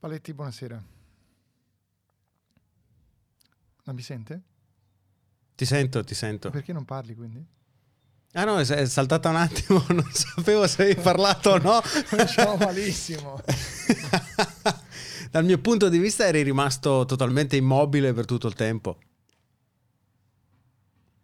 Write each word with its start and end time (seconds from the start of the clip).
Paletti, 0.00 0.32
buonasera. 0.32 0.82
Non 3.84 3.94
mi 3.94 4.00
sente? 4.00 4.42
Ti 5.54 5.66
sento, 5.66 6.02
ti 6.04 6.14
sento. 6.14 6.48
Perché 6.48 6.72
non 6.72 6.86
parli 6.86 7.14
quindi? 7.14 7.44
Ah 8.32 8.44
no, 8.44 8.58
è 8.58 8.86
saltata 8.86 9.28
un 9.28 9.36
attimo, 9.36 9.84
non 9.92 10.10
sapevo 10.10 10.66
se 10.66 10.84
avevi 10.84 11.02
parlato 11.02 11.50
o 11.50 11.58
no. 11.58 11.82
Ciao 12.26 12.56
malissimo. 12.56 13.42
Dal 15.30 15.44
mio 15.44 15.58
punto 15.58 15.90
di 15.90 15.98
vista 15.98 16.26
eri 16.26 16.44
rimasto 16.44 17.04
totalmente 17.04 17.56
immobile 17.56 18.14
per 18.14 18.24
tutto 18.24 18.46
il 18.46 18.54
tempo. 18.54 19.00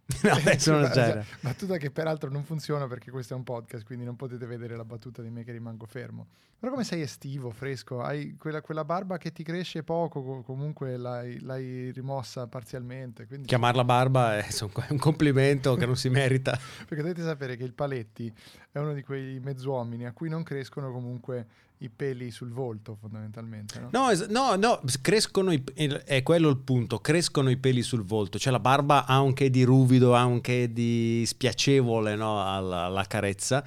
No, 0.22 0.30
adesso 0.32 0.72
non 0.72 0.88
c'era. 0.90 1.24
Battuta 1.40 1.76
che 1.78 1.90
peraltro 1.90 2.30
non 2.30 2.44
funziona 2.44 2.86
perché 2.86 3.10
questo 3.10 3.34
è 3.34 3.36
un 3.36 3.42
podcast, 3.42 3.84
quindi 3.84 4.04
non 4.04 4.16
potete 4.16 4.46
vedere 4.46 4.76
la 4.76 4.84
battuta 4.84 5.20
di 5.20 5.30
me 5.30 5.42
che 5.42 5.52
rimango 5.52 5.84
fermo. 5.86 6.26
Però 6.58 6.72
come 6.72 6.84
sei 6.84 7.02
estivo, 7.02 7.50
fresco, 7.50 8.00
hai 8.00 8.36
quella, 8.38 8.62
quella 8.62 8.84
barba 8.84 9.18
che 9.18 9.30
ti 9.30 9.42
cresce 9.42 9.82
poco, 9.82 10.42
comunque 10.42 10.96
l'hai, 10.96 11.38
l'hai 11.40 11.90
rimossa 11.90 12.46
parzialmente. 12.46 13.26
Quindi... 13.26 13.46
Chiamarla 13.46 13.84
barba 13.84 14.38
è 14.38 14.46
un 14.88 14.98
complimento 14.98 15.74
che 15.74 15.84
non 15.84 15.96
si 15.96 16.08
merita. 16.08 16.58
perché 16.88 17.02
dovete 17.02 17.22
sapere 17.22 17.56
che 17.56 17.64
il 17.64 17.74
Paletti 17.74 18.32
è 18.72 18.78
uno 18.78 18.94
di 18.94 19.02
quei 19.02 19.38
mezzuomini 19.40 20.06
a 20.06 20.12
cui 20.12 20.28
non 20.28 20.42
crescono 20.44 20.90
comunque 20.90 21.46
i 21.78 21.90
peli 21.90 22.30
sul 22.30 22.50
volto 22.50 22.96
fondamentalmente. 22.98 23.78
No, 23.80 23.88
no, 23.90 24.10
es- 24.10 24.26
no, 24.28 24.54
no 24.54 24.80
crescono 25.02 25.52
i, 25.52 25.62
è 26.04 26.22
quello 26.22 26.48
il 26.48 26.56
punto, 26.58 27.00
crescono 27.00 27.50
i 27.50 27.58
peli 27.58 27.82
sul 27.82 28.02
volto, 28.02 28.38
cioè 28.38 28.52
la 28.52 28.60
barba 28.60 29.04
ha 29.04 29.20
un 29.20 29.34
che 29.34 29.50
di 29.50 29.62
ruvido, 29.62 30.14
ha 30.14 30.24
un 30.24 30.40
che 30.40 30.72
di 30.72 31.24
spiacevole 31.26 32.16
no, 32.16 32.42
alla, 32.42 32.84
alla, 32.84 33.04
carezza. 33.04 33.64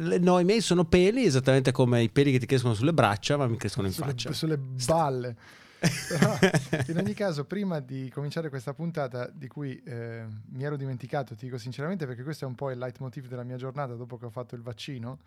No, 0.00 0.38
i 0.38 0.44
miei 0.44 0.60
sono 0.60 0.84
peli 0.84 1.24
esattamente 1.24 1.72
come 1.72 2.02
i 2.02 2.10
peli 2.10 2.32
che 2.32 2.38
ti 2.38 2.44
crescono 2.44 2.74
sulle 2.74 2.92
braccia, 2.92 3.38
ma 3.38 3.46
mi 3.46 3.56
crescono 3.56 3.86
in 3.86 3.94
sulle, 3.94 4.06
faccia. 4.06 4.32
Sulle 4.32 4.58
balle. 4.58 5.36
Però, 5.78 6.36
in 6.88 6.98
ogni 6.98 7.14
caso, 7.14 7.46
prima 7.46 7.80
di 7.80 8.10
cominciare 8.12 8.50
questa 8.50 8.74
puntata, 8.74 9.30
di 9.32 9.46
cui 9.46 9.80
eh, 9.84 10.26
mi 10.50 10.64
ero 10.64 10.76
dimenticato, 10.76 11.34
ti 11.34 11.46
dico 11.46 11.56
sinceramente, 11.56 12.04
perché 12.04 12.22
questo 12.22 12.44
è 12.44 12.48
un 12.48 12.54
po' 12.54 12.70
il 12.70 12.76
leitmotiv 12.76 13.28
della 13.28 13.44
mia 13.44 13.56
giornata 13.56 13.94
dopo 13.94 14.18
che 14.18 14.26
ho 14.26 14.30
fatto 14.30 14.54
il 14.54 14.60
vaccino. 14.60 15.18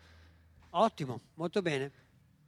Ottimo, 0.74 1.20
molto 1.34 1.60
bene 1.60 1.90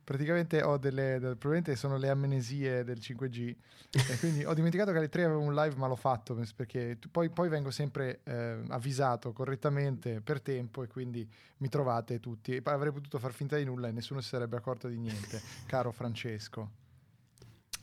praticamente 0.04 0.62
ho 0.62 0.76
delle, 0.76 1.18
probabilmente 1.18 1.74
sono 1.74 1.96
le 1.96 2.10
amnesie 2.10 2.84
del 2.84 2.98
5G 3.00 3.54
e 3.90 4.18
quindi 4.18 4.44
ho 4.44 4.54
dimenticato 4.54 4.92
che 4.92 4.98
alle 4.98 5.08
3 5.08 5.24
avevo 5.24 5.40
un 5.40 5.54
live 5.54 5.76
ma 5.76 5.86
l'ho 5.86 5.96
fatto 5.96 6.38
perché 6.54 6.98
poi, 7.10 7.30
poi 7.30 7.48
vengo 7.48 7.70
sempre 7.70 8.20
eh, 8.24 8.62
avvisato 8.68 9.32
correttamente 9.32 10.20
per 10.20 10.40
tempo 10.40 10.82
e 10.82 10.86
quindi 10.86 11.28
mi 11.58 11.68
trovate 11.68 12.20
tutti. 12.20 12.60
Avrei 12.62 12.92
potuto 12.92 13.18
far 13.18 13.32
finta 13.32 13.56
di 13.56 13.64
nulla 13.64 13.88
e 13.88 13.92
nessuno 13.92 14.20
si 14.20 14.28
sarebbe 14.28 14.56
accorto 14.56 14.88
di 14.88 14.98
niente 14.98 15.40
caro 15.66 15.90
Francesco. 15.90 16.82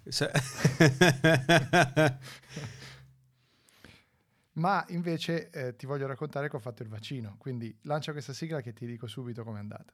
Ma 4.53 4.83
invece 4.89 5.49
eh, 5.51 5.75
ti 5.75 5.85
voglio 5.85 6.07
raccontare 6.07 6.49
che 6.49 6.55
ho 6.55 6.59
fatto 6.59 6.83
il 6.83 6.89
vaccino 6.89 7.35
quindi 7.37 7.75
lancia 7.83 8.11
questa 8.11 8.33
sigla 8.33 8.61
che 8.61 8.73
ti 8.73 8.85
dico 8.85 9.07
subito 9.07 9.43
com'è 9.43 9.59
andata 9.59 9.93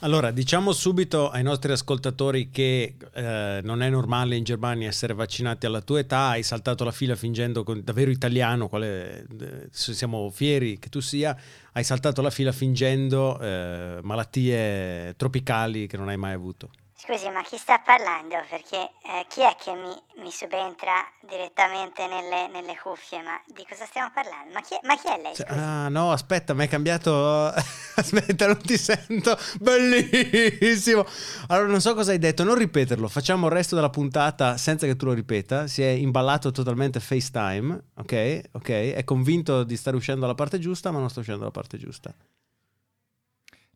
Allora, 0.00 0.30
diciamo 0.30 0.72
subito 0.72 1.30
ai 1.30 1.42
nostri 1.42 1.72
ascoltatori 1.72 2.50
che 2.50 2.96
eh, 3.14 3.60
non 3.64 3.80
è 3.80 3.88
normale 3.88 4.36
in 4.36 4.44
Germania 4.44 4.88
essere 4.88 5.14
vaccinati 5.14 5.64
alla 5.64 5.80
tua 5.80 6.00
età, 6.00 6.28
hai 6.28 6.42
saltato 6.42 6.84
la 6.84 6.92
fila 6.92 7.16
fingendo 7.16 7.64
con, 7.64 7.80
davvero 7.82 8.10
italiano, 8.10 8.68
quale, 8.68 9.26
eh, 9.40 9.68
siamo 9.70 10.28
fieri 10.28 10.78
che 10.78 10.90
tu 10.90 11.00
sia, 11.00 11.34
hai 11.72 11.82
saltato 11.82 12.20
la 12.20 12.30
fila 12.30 12.52
fingendo 12.52 13.40
eh, 13.40 13.98
malattie 14.02 15.14
tropicali 15.16 15.86
che 15.86 15.96
non 15.96 16.08
hai 16.08 16.18
mai 16.18 16.34
avuto. 16.34 16.68
Scusi, 17.06 17.28
ma 17.30 17.40
chi 17.44 17.56
sta 17.56 17.78
parlando? 17.78 18.34
Perché 18.50 18.90
eh, 19.06 19.26
chi 19.28 19.42
è 19.42 19.54
che 19.56 19.72
mi, 19.74 19.94
mi 20.24 20.30
subentra 20.32 21.06
direttamente 21.22 22.04
nelle, 22.08 22.48
nelle, 22.48 22.76
cuffie? 22.76 23.22
Ma 23.22 23.40
di 23.46 23.64
cosa 23.68 23.86
stiamo 23.86 24.10
parlando? 24.12 24.52
Ma 24.52 24.60
chi 24.60 24.74
è, 24.74 24.80
ma 24.82 24.96
chi 24.96 25.06
è 25.06 25.22
lei? 25.22 25.32
Scusi? 25.32 25.48
Ah, 25.56 25.88
no, 25.88 26.10
aspetta, 26.10 26.52
mi 26.52 26.62
hai 26.62 26.68
cambiato. 26.68 27.46
aspetta, 27.94 28.48
non 28.48 28.58
ti 28.60 28.76
sento. 28.76 29.38
Bellissimo. 29.60 31.06
Allora, 31.46 31.68
non 31.68 31.80
so 31.80 31.94
cosa 31.94 32.10
hai 32.10 32.18
detto, 32.18 32.42
non 32.42 32.56
ripeterlo. 32.56 33.06
Facciamo 33.06 33.46
il 33.46 33.52
resto 33.52 33.76
della 33.76 33.90
puntata 33.90 34.56
senza 34.56 34.84
che 34.86 34.96
tu 34.96 35.06
lo 35.06 35.12
ripeta. 35.12 35.68
Si 35.68 35.82
è 35.82 35.90
imballato 35.90 36.50
totalmente 36.50 36.98
FaceTime, 36.98 37.84
ok? 37.98 38.40
Ok, 38.50 38.68
è 38.68 39.04
convinto 39.04 39.62
di 39.62 39.76
stare 39.76 39.94
uscendo 39.94 40.22
dalla 40.22 40.34
parte 40.34 40.58
giusta, 40.58 40.90
ma 40.90 40.98
non 40.98 41.08
sta 41.08 41.20
uscendo 41.20 41.38
dalla 41.38 41.52
parte 41.52 41.78
giusta. 41.78 42.12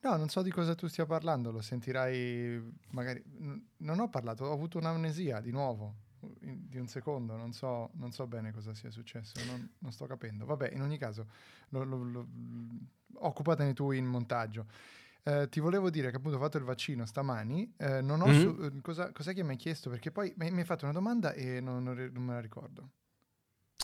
No, 0.03 0.17
non 0.17 0.29
so 0.29 0.41
di 0.43 0.51
cosa 0.51 0.75
tu 0.75 0.87
stia 0.87 1.05
parlando, 1.05 1.51
lo 1.51 1.61
sentirai 1.61 2.61
magari... 2.91 3.23
Non 3.79 4.01
ho 4.01 4.09
parlato, 4.09 4.45
ho 4.45 4.53
avuto 4.53 4.79
un'amnesia 4.79 5.41
di 5.41 5.51
nuovo, 5.51 5.95
di 6.41 6.79
un 6.79 6.87
secondo, 6.87 7.37
non 7.37 7.53
so, 7.53 7.91
non 7.95 8.11
so 8.13 8.27
bene 8.27 8.53
cosa 8.53 8.75
sia 8.75 8.91
successo, 8.91 9.35
non, 9.47 9.69
non, 9.79 9.93
sto 9.93 10.07
capendo. 10.07 10.47
Vabbè, 10.47 10.71
in 10.73 10.81
ogni 10.81 10.97
caso, 10.97 11.27
lo, 11.71 11.85
lo, 11.85 12.03
lo, 12.03 12.27
occupatene 13.15 13.75
tu 13.75 13.91
in 13.91 14.07
montaggio. 14.07 14.67
Eh, 15.23 15.49
ti 15.51 15.61
volevo 15.61 15.91
dire 15.91 16.11
che 16.11 16.17
appunto 16.17 16.39
ho 16.39 16.41
fatto 16.41 16.57
il 16.57 16.65
vaccino 16.65 17.05
stamani, 17.05 17.75
eh, 17.77 18.01
non 18.01 18.23
ho 18.23 18.27
mm-hmm. 18.27 18.41
su, 18.41 18.63
eh, 18.65 18.81
cosa, 18.81 19.13
cos'è 19.13 19.35
che 19.35 19.43
mi 19.43 19.51
hai 19.51 19.57
chiesto? 19.57 19.91
Perché 19.91 20.11
poi 20.11 20.33
mi, 20.37 20.51
mi 20.51 20.61
hai 20.61 20.65
fatto 20.65 20.85
una 20.85 20.95
domanda 20.95 21.33
e 21.35 21.61
non, 21.61 21.83
non 21.83 22.23
me 22.23 22.33
la 22.33 22.41
ricordo. 22.41 22.91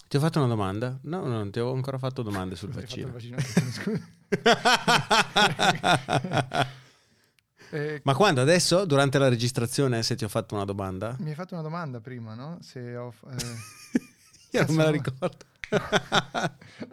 Ti 0.09 0.17
ho 0.17 0.21
fatto 0.21 0.39
una 0.39 0.47
domanda? 0.47 0.99
No, 1.03 1.23
no, 1.23 1.29
non 1.29 1.51
ti 1.51 1.59
ho 1.59 1.73
ancora 1.73 1.99
fatto 1.99 2.23
domande 2.23 2.55
sul 2.55 2.71
vaccino. 2.75 3.11
vaccino 3.11 3.37
eh, 7.71 8.01
Ma 8.05 8.15
quando? 8.15 8.41
Adesso? 8.41 8.85
Durante 8.85 9.19
la 9.19 9.29
registrazione 9.29 10.05
se 10.05 10.15
ti 10.15 10.25
ho 10.25 10.29
fatto 10.29 10.55
una 10.55 10.65
domanda? 10.65 11.17
Mi 11.19 11.31
hai 11.31 11.35
fatto 11.35 11.55
una 11.55 11.63
domanda 11.63 12.01
prima, 12.01 12.35
no? 12.35 12.59
Se 12.61 12.97
ho, 12.97 13.13
eh... 13.31 13.99
io 14.57 14.65
non 14.67 14.77
me 14.77 14.85
la 14.85 14.91
ricordo. 14.91 15.39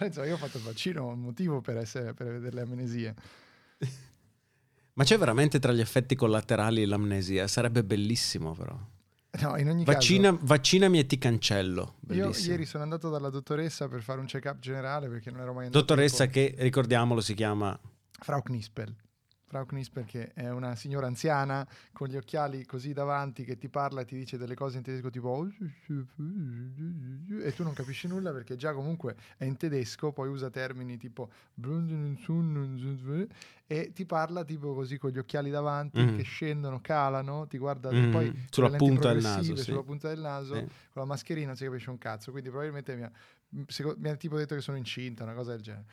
Insomma, 0.01 0.25
io 0.25 0.33
ho 0.33 0.37
fatto 0.37 0.57
il 0.57 0.63
vaccino, 0.63 1.03
ho 1.03 1.09
un 1.09 1.21
motivo 1.21 1.61
per, 1.61 1.77
essere, 1.77 2.15
per 2.15 2.25
vedere 2.27 2.55
le 2.55 2.61
amnesie. 2.61 3.15
Ma 4.93 5.03
c'è 5.03 5.17
veramente 5.17 5.59
tra 5.59 5.71
gli 5.71 5.79
effetti 5.79 6.15
collaterali 6.15 6.85
l'amnesia? 6.85 7.47
Sarebbe 7.47 7.83
bellissimo 7.83 8.53
però. 8.53 8.77
No, 9.41 9.57
in 9.57 9.67
ogni 9.67 9.83
Vaccina, 9.83 10.31
caso, 10.31 10.45
vaccinami 10.45 10.99
e 10.99 11.05
ti 11.07 11.17
cancello. 11.17 11.95
Bellissimo. 12.01 12.45
Io 12.45 12.51
ieri 12.51 12.65
sono 12.65 12.83
andato 12.83 13.09
dalla 13.09 13.29
dottoressa 13.29 13.87
per 13.87 14.03
fare 14.03 14.19
un 14.19 14.27
check-up 14.27 14.59
generale 14.59 15.09
perché 15.09 15.31
non 15.31 15.41
ero 15.41 15.53
mai 15.53 15.65
andato. 15.65 15.83
Dottoressa 15.83 16.27
che, 16.27 16.53
ricordiamolo, 16.59 17.19
si 17.19 17.33
chiama... 17.33 17.77
Frau 18.19 18.43
Knispel. 18.43 18.95
Frau 19.53 19.67
Knispel 19.67 20.05
che 20.05 20.33
è 20.33 20.49
una 20.49 20.75
signora 20.75 21.05
anziana 21.05 21.67
con 21.91 22.07
gli 22.07 22.17
occhiali 22.17 22.65
così 22.65 22.91
davanti 22.91 23.43
che 23.43 23.59
ti 23.59 23.69
parla 23.69 24.01
e 24.01 24.05
ti 24.05 24.15
dice 24.17 24.35
delle 24.35 24.55
cose 24.55 24.77
in 24.77 24.83
tedesco 24.83 25.11
tipo 25.11 25.47
e 27.43 27.53
tu 27.53 27.61
non 27.61 27.73
capisci 27.73 28.07
nulla 28.07 28.31
perché 28.31 28.55
già 28.55 28.73
comunque 28.73 29.15
è 29.37 29.43
in 29.45 29.55
tedesco, 29.55 30.11
poi 30.11 30.29
usa 30.29 30.49
termini 30.49 30.97
tipo 30.97 31.29
e 33.67 33.91
ti 33.93 34.05
parla 34.05 34.43
tipo 34.43 34.73
così 34.73 34.97
con 34.97 35.11
gli 35.11 35.19
occhiali 35.19 35.51
davanti 35.51 36.01
mm. 36.01 36.15
che 36.15 36.23
scendono, 36.23 36.81
calano, 36.81 37.45
ti 37.45 37.59
guarda 37.59 37.91
mm. 37.93 38.11
poi 38.11 38.45
sulla 38.49 38.71
punta 38.71 39.13
del 39.13 39.21
naso, 39.21 39.55
sì. 39.55 39.63
sulla 39.63 39.83
punta 39.83 40.09
del 40.09 40.19
naso, 40.19 40.55
sì. 40.55 40.61
con 40.61 41.01
la 41.01 41.05
mascherina 41.05 41.47
non 41.47 41.55
si 41.55 41.63
capisce 41.63 41.91
un 41.91 41.99
cazzo, 41.99 42.31
quindi 42.31 42.49
probabilmente 42.49 42.95
mi 42.95 43.03
ha, 43.03 43.11
mi 43.97 44.09
ha 44.09 44.15
tipo 44.15 44.35
detto 44.35 44.55
che 44.55 44.61
sono 44.61 44.77
incinta, 44.77 45.23
una 45.23 45.33
cosa 45.33 45.51
del 45.51 45.61
genere. 45.61 45.85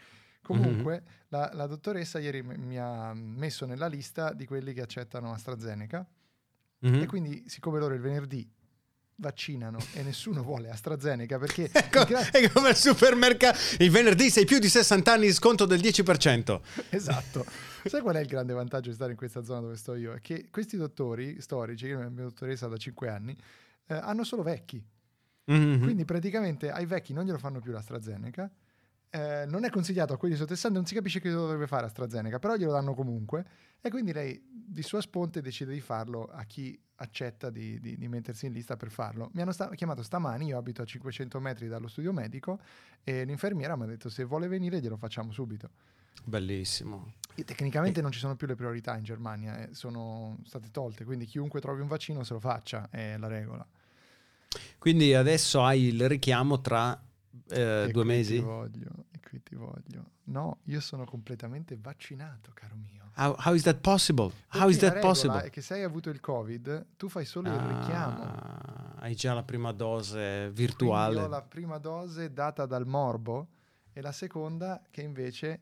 Comunque, 0.43 1.03
mm-hmm. 1.03 1.25
la, 1.29 1.51
la, 1.53 1.67
dottoressa 1.67 2.19
ieri 2.19 2.43
mi 2.43 2.79
ha 2.79 3.13
messo 3.15 3.67
nella 3.67 3.87
lista 3.87 4.33
di 4.33 4.47
quelli 4.47 4.73
che 4.73 4.81
accettano 4.81 5.33
AstraZeneca. 5.33 6.07
Mm-hmm. 6.87 7.03
E 7.03 7.07
quindi, 7.07 7.45
siccome 7.47 7.79
loro 7.79 7.95
il 7.95 8.01
venerdì 8.01 8.51
vaccinano 9.17 9.79
e 9.93 10.03
nessuno 10.03 10.43
vuole 10.43 10.71
AstraZeneca 10.71 11.39
perché 11.39 11.69
ecco, 11.71 12.05
gra- 12.05 12.31
è 12.31 12.51
come 12.51 12.69
al 12.71 12.77
supermercato 12.77 13.59
il 13.81 13.91
venerdì 13.91 14.31
sei 14.31 14.47
più 14.47 14.59
di 14.59 14.69
60 14.71 15.13
anni 15.13 15.31
sconto 15.31 15.67
del 15.67 15.79
10% 15.79 16.61
esatto 16.89 17.45
sai 17.85 18.01
qual 18.01 18.17
è 18.17 18.21
il 18.21 18.27
grande 18.27 18.55
vantaggio 18.55 18.89
di 18.89 18.95
stare 18.95 19.11
in 19.11 19.19
questa 19.19 19.45
zona 19.45 19.61
dove 19.61 19.77
sto 19.77 19.95
io? 19.95 20.15
è 20.15 20.21
che 20.21 20.49
questi 20.51 20.79
dottori 20.79 21.39
storici, 21.43 21.91
la 21.91 22.09
mia 22.09 22.25
dottoressa 22.25 22.67
da 22.67 22.79
5 22.79 23.09
anni 23.11 23.37
eh, 23.91 23.95
hanno 23.95 24.25
solo 24.25 24.43
vecchi. 24.43 24.83
Mhm. 25.45 25.81
Quindi 25.81 26.05
praticamente 26.05 26.71
ai 26.71 26.87
vecchi 26.87 27.13
non 27.13 27.25
glielo 27.25 27.39
fanno 27.39 27.61
più 27.61 27.73
l'AstraZeneca. 27.73 28.51
Eh, 29.11 29.45
non 29.47 29.65
è 29.65 29.71
consigliato 29.71 30.13
a 30.13 30.17
quelli 30.17 30.37
sotto 30.37 30.55
60, 30.55 30.79
non 30.79 30.87
si 30.87 30.95
capisce 30.95 31.21
che 31.21 31.31
lo 31.31 31.41
dovrebbe 31.41 31.67
fare 31.67 31.87
AstraZeneca, 31.87 32.39
però 32.39 32.55
glielo 32.55 32.73
danno 32.73 32.95
comunque. 32.95 33.45
E 33.81 33.91
quindi 33.91 34.13
lei 34.13 34.41
di 34.49 34.83
sua 34.83 35.01
sponte 35.01 35.41
decide 35.41 35.73
di 35.73 35.81
farlo 35.81 36.27
a 36.27 36.45
chi 36.45 36.79
accetta 36.97 37.51
di, 37.51 37.81
di- 37.81 37.97
di 37.97 38.09
mettersi 38.09 38.47
in 38.47 38.53
lista 38.53 38.77
per 38.77 38.91
farlo. 38.91 39.31
Mi 39.33 39.43
hanno 39.43 39.53
sta- 39.53 39.71
chiamato 39.71 40.03
stamani, 40.03 40.47
io 40.47 40.59
abito 40.59 40.83
a 40.83 40.85
500 40.85 41.41
metri 41.41 41.67
dallo 41.67 41.89
studio 41.89 42.13
medico 42.13 42.61
e 43.03 43.25
l'infermiera 43.25 43.75
mi 43.77 43.85
ha 43.85 43.87
detto 43.87 44.09
se 44.09 44.23
vuole 44.25 44.49
venire 44.49 44.81
glielo 44.81 44.97
facciamo 44.97 45.33
subito. 45.33 45.71
Bellissimo. 46.25 47.15
E 47.35 47.45
tecnicamente 47.45 48.03
non 48.03 48.13
ci 48.13 48.19
sono 48.19 48.37
più 48.37 48.47
le 48.47 48.55
priorità 48.55 48.97
in 48.97 49.03
Germania, 49.03 49.59
eh, 49.59 49.75
sono 49.75 50.39
state 50.45 50.71
tolte, 50.71 51.05
quindi 51.05 51.25
chiunque 51.25 51.61
trovi 51.61 51.81
un 51.81 51.89
vaccino 51.89 52.23
se 52.23 52.35
lo 52.35 52.41
faccia, 52.41 52.89
è 52.91 53.17
la 53.17 53.29
regola. 53.29 53.67
Quindi 54.79 55.15
adesso 55.15 55.63
hai 55.63 55.85
il 55.85 56.07
richiamo 56.09 56.61
tra 56.61 57.01
eh, 57.51 57.85
E 57.89 57.91
due 57.93 58.03
qui 58.03 58.13
mesi. 58.13 58.35
Ti 58.37 58.41
voglio, 58.41 58.91
e 59.13 59.21
qui 59.27 59.43
ti 59.43 59.55
voglio. 59.55 60.05
No, 60.25 60.59
io 60.65 60.81
sono 60.81 61.05
completamente 61.05 61.77
vaccinato, 61.79 62.51
caro 62.55 62.75
mio. 62.77 63.11
How, 63.17 63.35
how 63.45 63.55
is 63.55 63.63
that 63.65 63.79
possible? 63.81 64.31
How 64.53 64.69
is 64.69 64.79
that 64.79 65.01
possible? 65.01 65.43
È 65.43 65.51
che 65.51 65.61
se 65.61 65.75
hai 65.75 65.83
avuto 65.83 66.09
il 66.11 66.21
Covid, 66.21 66.87
tu 66.97 67.09
fai 67.09 67.25
solo 67.25 67.49
il 67.53 67.59
richiamo. 67.59 68.23
Ah, 68.23 68.95
hai 69.01 69.15
già 69.17 69.35
la 69.35 69.43
prima 69.43 69.73
dose 69.73 70.43
Quindi 70.45 70.55
virtuale. 70.63 71.21
ho 71.21 71.27
la 71.29 71.43
prima 71.43 71.79
dose 71.79 72.33
data 72.33 72.67
dal 72.67 72.87
morbo 72.87 73.49
e 73.93 74.01
la 74.01 74.13
seconda 74.13 74.81
che 74.91 75.03
invece 75.03 75.61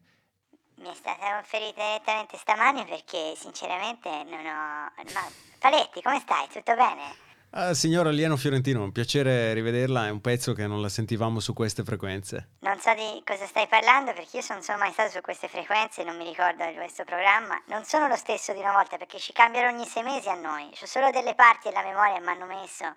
Mi 0.76 0.88
è 0.90 0.94
stata 0.94 1.34
conferita 1.34 1.82
direttamente 1.82 2.36
stamani 2.36 2.84
perché 2.84 3.32
sinceramente 3.36 4.08
non 4.24 4.44
ho... 4.46 4.92
Ma 5.14 5.26
Paletti, 5.58 6.02
come 6.02 6.20
stai? 6.20 6.46
Tutto 6.48 6.74
bene? 6.76 7.26
Ah, 7.50 7.72
signora 7.72 8.10
Liano 8.10 8.36
Fiorentino, 8.36 8.82
un 8.82 8.92
piacere 8.92 9.54
rivederla, 9.54 10.06
è 10.06 10.10
un 10.10 10.20
pezzo 10.20 10.52
che 10.52 10.66
non 10.66 10.82
la 10.82 10.90
sentivamo 10.90 11.40
su 11.40 11.54
queste 11.54 11.82
frequenze. 11.82 12.50
Non 12.60 12.78
so 12.78 12.92
di 12.94 13.22
cosa 13.24 13.46
stai 13.46 13.66
parlando 13.66 14.12
perché 14.12 14.36
io 14.38 14.44
non 14.50 14.62
sono 14.62 14.76
mai 14.76 14.92
stato 14.92 15.10
su 15.10 15.20
queste 15.22 15.48
frequenze, 15.48 16.04
non 16.04 16.16
mi 16.18 16.24
ricordo 16.24 16.66
di 16.66 16.74
questo 16.74 17.04
programma. 17.04 17.58
Non 17.68 17.84
sono 17.84 18.06
lo 18.06 18.16
stesso 18.16 18.52
di 18.52 18.58
una 18.58 18.72
volta 18.72 18.98
perché 18.98 19.18
ci 19.18 19.32
cambiano 19.32 19.74
ogni 19.74 19.86
sei 19.86 20.02
mesi 20.02 20.28
a 20.28 20.34
noi. 20.34 20.68
C'ho 20.78 20.84
solo 20.86 21.10
delle 21.10 21.34
parti 21.34 21.68
della 21.68 21.82
memoria 21.82 22.14
che 22.16 22.20
mi 22.20 22.28
hanno 22.28 22.44
messo 22.46 22.94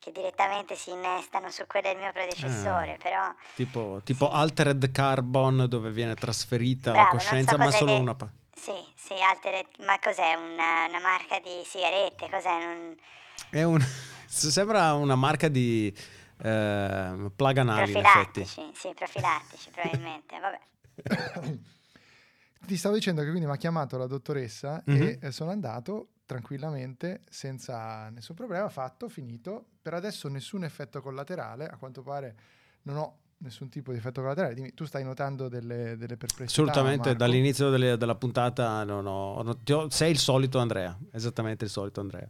che 0.00 0.10
direttamente 0.10 0.74
si 0.74 0.90
innestano 0.90 1.48
su 1.52 1.64
quelle 1.68 1.92
del 1.92 2.02
mio 2.02 2.10
predecessore, 2.12 2.94
Ah. 2.94 2.98
però... 3.00 3.34
Tipo, 3.54 4.00
tipo 4.02 4.30
Altered 4.32 4.90
Carbon 4.90 5.66
dove 5.68 5.92
viene 5.92 6.16
trasferita 6.16 6.90
la 6.90 7.02
Bravo, 7.02 7.10
so 7.10 7.16
coscienza, 7.18 7.56
ma 7.56 7.64
cos'è 7.66 7.76
solo 7.78 7.92
che- 7.94 8.00
una 8.00 8.14
pa- 8.16 8.28
Sì, 8.52 8.72
sì, 8.96 9.14
altre... 9.22 9.66
Ma 9.86 9.96
cos'è? 10.00 10.34
Una, 10.34 10.86
una 10.88 10.98
marca 10.98 11.38
di 11.38 11.62
sigarette? 11.64 12.28
Cos'è? 12.28 12.50
Non... 12.50 12.96
È 13.52 13.62
un... 13.64 13.78
sembra 14.26 14.94
una 14.94 15.14
marca 15.14 15.48
di 15.48 15.94
eh, 16.38 17.30
plug 17.36 17.56
anali, 17.58 17.90
in 17.92 17.98
effetti. 17.98 18.40
Profilattici, 18.40 18.70
sì, 18.74 18.92
profilattici 18.94 19.70
probabilmente, 19.70 20.36
vabbè. 20.40 21.58
ti 22.66 22.76
stavo 22.78 22.94
dicendo 22.94 23.20
che 23.22 23.28
quindi 23.28 23.46
mi 23.46 23.52
ha 23.52 23.56
chiamato 23.56 23.98
la 23.98 24.06
dottoressa 24.06 24.82
Mhm. 24.86 25.02
e 25.02 25.18
eh, 25.20 25.32
sono 25.32 25.50
andato 25.50 26.08
tranquillamente 26.24 27.20
senza 27.28 28.08
nessun 28.08 28.34
problema, 28.34 28.68
fatto, 28.70 29.10
finito. 29.10 29.66
Per 29.82 29.92
adesso 29.92 30.28
nessun 30.28 30.64
effetto 30.64 31.02
collaterale, 31.02 31.66
a 31.66 31.76
quanto 31.76 32.00
pare 32.02 32.34
non 32.84 32.96
ho 32.96 33.18
nessun 33.38 33.68
tipo 33.68 33.92
di 33.92 33.98
effetto 33.98 34.22
collaterale. 34.22 34.54
Dimmi, 34.54 34.72
tu 34.72 34.86
stai 34.86 35.04
notando 35.04 35.48
delle, 35.48 35.96
delle 35.98 36.16
perplessità? 36.16 36.62
Assolutamente, 36.62 37.08
Marco? 37.08 37.18
dall'inizio 37.18 37.68
delle- 37.68 37.98
della 37.98 38.14
puntata 38.14 38.82
non 38.84 39.04
ho- 39.06 39.42
non- 39.42 39.62
ti 39.62 39.72
ho- 39.72 39.90
sei 39.90 40.12
il 40.12 40.18
solito 40.18 40.58
Andrea, 40.58 40.96
esattamente 41.12 41.64
il 41.64 41.70
solito 41.70 42.00
Andrea. 42.00 42.26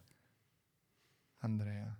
Andrea. 1.42 1.96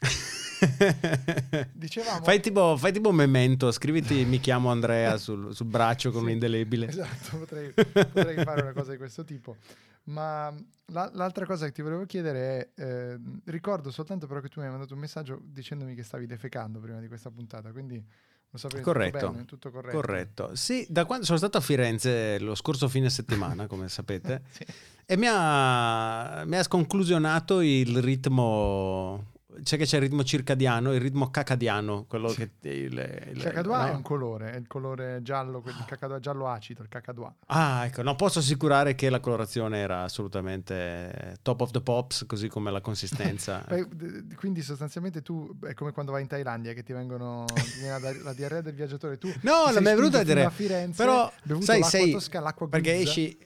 Dicevamo... 1.72 2.24
Fai 2.24 2.40
tipo, 2.40 2.76
fai 2.76 2.92
tipo 2.92 3.12
memento, 3.12 3.70
scriviti 3.70 4.24
mi 4.24 4.40
chiamo 4.40 4.70
Andrea 4.70 5.16
sul, 5.16 5.54
sul 5.54 5.66
braccio 5.66 6.10
con 6.10 6.20
Sì, 6.20 6.26
un 6.26 6.32
indelebile. 6.32 6.88
Esatto, 6.88 7.38
potrei, 7.38 7.72
potrei 7.72 8.42
fare 8.42 8.62
una 8.62 8.72
cosa 8.72 8.92
di 8.92 8.96
questo 8.96 9.24
tipo. 9.24 9.56
Ma 10.04 10.52
la- 10.86 11.10
l'altra 11.14 11.44
cosa 11.44 11.66
che 11.66 11.72
ti 11.72 11.82
volevo 11.82 12.06
chiedere 12.06 12.72
è, 12.74 12.82
eh, 12.82 13.18
ricordo 13.44 13.90
soltanto 13.90 14.26
però 14.26 14.40
che 14.40 14.48
tu 14.48 14.58
mi 14.60 14.66
hai 14.66 14.72
mandato 14.72 14.94
un 14.94 15.00
messaggio 15.00 15.38
dicendomi 15.44 15.94
che 15.94 16.02
stavi 16.02 16.26
defecando 16.26 16.80
prima 16.80 16.98
di 16.98 17.08
questa 17.08 17.30
puntata, 17.30 17.70
quindi 17.72 18.02
lo 18.50 18.58
sapevi 18.58 18.82
Corretto. 18.82 19.18
tutto 19.18 19.30
bene, 19.32 19.44
tutto 19.44 19.70
corretto. 19.70 19.96
Corretto. 19.96 20.50
Sì, 20.54 20.86
da 20.88 21.04
quando 21.04 21.24
sono 21.24 21.38
stato 21.38 21.58
a 21.58 21.60
Firenze 21.60 22.38
lo 22.38 22.54
scorso 22.54 22.88
fine 22.88 23.10
settimana, 23.10 23.66
come 23.66 23.88
sapete, 23.88 24.42
Sì. 24.52 24.64
e 25.06 25.16
mi 25.16 25.26
ha, 25.28 26.44
mi 26.46 26.56
ha 26.56 26.62
sconclusionato 26.62 27.60
il 27.60 28.00
ritmo. 28.00 29.32
C'è 29.62 29.76
che 29.76 29.84
c'è 29.84 29.96
il 29.96 30.02
ritmo 30.02 30.22
circadiano, 30.24 30.92
il 30.94 31.00
ritmo 31.00 31.30
cacadiano, 31.30 32.04
quello 32.08 32.28
che 32.28 32.50
il, 32.62 33.30
il- 33.32 33.40
cacadua 33.42 33.82
no? 33.82 33.88
è 33.88 33.94
un 33.94 34.02
colore, 34.02 34.52
è 34.52 34.56
il 34.56 34.66
colore 34.66 35.20
giallo, 35.22 35.62
il 35.66 35.84
cacadua 35.86 36.18
giallo 36.20 36.48
acido, 36.48 36.82
il 36.82 36.88
cacadua. 36.88 37.34
Ah, 37.46 37.84
ecco, 37.86 38.02
non 38.02 38.16
posso 38.16 38.38
assicurare 38.38 38.94
che 38.94 39.10
la 39.10 39.20
colorazione 39.20 39.78
era 39.78 40.02
assolutamente 40.02 41.36
top 41.42 41.60
of 41.60 41.70
the 41.70 41.80
pops, 41.80 42.24
così 42.26 42.48
come 42.48 42.70
la 42.70 42.80
consistenza. 42.80 43.64
Quindi 44.36 44.62
sostanzialmente 44.62 45.22
tu 45.22 45.56
è 45.66 45.74
come 45.74 45.92
quando 45.92 46.12
vai 46.12 46.22
in 46.22 46.28
Thailandia 46.28 46.72
che 46.72 46.82
ti 46.82 46.92
vengono 46.92 47.44
la, 47.82 47.98
la 48.22 48.32
diarrea 48.32 48.60
del 48.60 48.74
viaggiatore. 48.74 49.18
Tu 49.18 49.28
No, 49.42 49.70
non 49.72 49.82
mi 49.82 49.90
è 49.90 49.94
venuta 49.94 50.20
a 50.20 50.22
dire. 50.24 50.44
a 50.44 50.50
Firenze, 50.50 51.02
Però, 51.02 51.30
bevuto 51.42 51.64
sai, 51.66 51.80
l'acqua 51.80 52.20
sei. 52.20 52.40
l'acqua 52.42 52.68
perché 52.68 52.94
esci. 52.96 53.38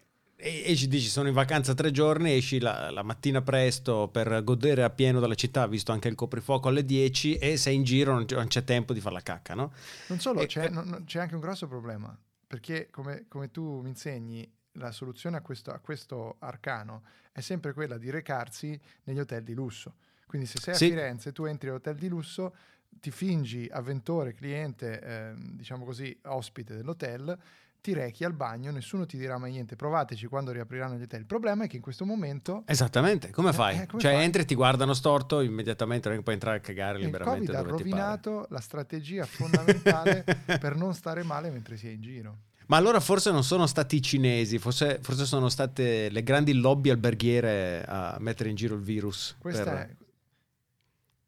E- 0.42 0.62
Esci, 0.72 0.88
dici 0.88 1.08
sono 1.08 1.28
in 1.28 1.34
vacanza 1.34 1.74
tre 1.74 1.90
giorni, 1.90 2.32
esci 2.32 2.58
la, 2.60 2.90
la 2.90 3.02
mattina 3.02 3.42
presto 3.42 4.08
per 4.08 4.42
godere 4.44 4.82
appieno 4.82 5.20
dalla 5.20 5.34
città, 5.34 5.66
visto 5.66 5.92
anche 5.92 6.08
il 6.08 6.14
coprifuoco 6.14 6.68
alle 6.68 6.84
10 6.84 7.36
e 7.36 7.56
sei 7.56 7.76
in 7.76 7.84
giro, 7.84 8.12
non 8.12 8.24
c'è, 8.24 8.34
non 8.36 8.46
c'è 8.48 8.64
tempo 8.64 8.92
di 8.92 9.00
fare 9.00 9.14
la 9.14 9.20
cacca, 9.22 9.54
no? 9.54 9.72
Non 10.08 10.18
solo, 10.20 10.40
E- 10.40 10.46
c'è, 10.46 10.68
non- 10.68 10.88
non- 10.88 11.04
c'è 11.04 11.20
anche 11.20 11.34
un 11.34 11.40
grosso 11.40 11.66
problema, 11.68 12.16
perché 12.46 12.88
come, 12.90 13.26
come 13.28 13.50
tu 13.50 13.80
mi 13.80 13.88
insegni, 13.90 14.50
la 14.76 14.90
soluzione 14.90 15.36
a 15.36 15.40
questo, 15.42 15.70
a 15.70 15.78
questo 15.78 16.36
arcano 16.40 17.02
è 17.30 17.40
sempre 17.40 17.72
quella 17.72 17.98
di 17.98 18.10
recarsi 18.10 18.78
negli 19.04 19.18
hotel 19.18 19.42
di 19.42 19.54
lusso. 19.54 19.94
Quindi 20.26 20.46
se 20.46 20.58
sei 20.60 20.74
Sì. 20.74 20.84
a 20.86 20.88
Firenze, 20.88 21.32
tu 21.32 21.44
entri 21.44 21.68
all'hotel 21.68 21.96
di 21.96 22.08
lusso, 22.08 22.54
ti 22.88 23.10
fingi 23.10 23.68
avventore, 23.70 24.32
cliente, 24.34 25.00
ehm, 25.00 25.56
diciamo 25.56 25.84
così, 25.84 26.18
ospite 26.24 26.74
dell'hotel, 26.74 27.38
ti 27.82 27.92
rechi 27.92 28.22
al 28.24 28.32
bagno, 28.32 28.70
nessuno 28.70 29.04
ti 29.06 29.18
dirà 29.18 29.36
mai 29.38 29.50
niente, 29.50 29.74
provateci 29.76 30.26
quando 30.28 30.52
riapriranno 30.52 30.94
gli 30.96 31.02
hotel. 31.02 31.20
Il 31.20 31.26
problema 31.26 31.64
è 31.64 31.66
che 31.66 31.76
in 31.76 31.82
questo 31.82 32.04
momento 32.06 32.62
Esattamente, 32.66 33.30
come 33.30 33.50
Eh, 33.50 33.52
fai? 33.52 33.80
eh, 33.80 33.86
come 33.86 34.00
cioè 34.00 34.14
fai? 34.14 34.22
entri, 34.24 34.44
ti 34.44 34.54
guardano 34.54 34.94
storto, 34.94 35.40
immediatamente 35.40 36.08
non 36.08 36.22
puoi 36.22 36.34
entrare 36.36 36.58
a 36.58 36.60
cagare 36.60 36.98
il 37.00 37.06
liberamente 37.06 37.52
Covid 37.52 37.66
ha 37.66 37.68
rovinato 37.68 38.46
la 38.50 38.60
strategia 38.60 39.26
fondamentale 39.26 40.24
per 40.60 40.76
non 40.76 40.94
stare 40.94 41.24
male 41.24 41.50
mentre 41.50 41.76
si 41.76 41.88
è 41.88 41.90
in 41.90 42.00
giro. 42.00 42.38
Ma 42.66 42.76
allora 42.76 43.00
forse 43.00 43.32
non 43.32 43.42
sono 43.42 43.66
stati 43.66 43.96
i 43.96 44.00
cinesi, 44.02 44.58
forse, 44.58 45.00
forse 45.02 45.26
sono 45.26 45.48
state 45.48 46.08
le 46.08 46.22
grandi 46.22 46.52
lobby 46.54 46.88
alberghiere 46.90 47.84
a 47.84 48.16
mettere 48.20 48.48
in 48.48 48.54
giro 48.54 48.76
il 48.76 48.80
virus. 48.82 49.34
Questa 49.40 49.64
per- 49.64 49.96